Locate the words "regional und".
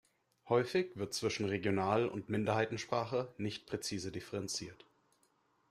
1.45-2.27